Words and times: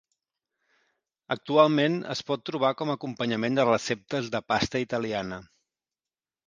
Actualment 1.35 1.99
es 2.15 2.25
pot 2.31 2.45
trobar 2.51 2.73
com 2.81 2.95
acompanyament 2.95 3.61
de 3.61 3.67
receptes 3.71 4.35
de 4.37 4.45
pasta 4.55 4.87
italiana. 4.89 5.45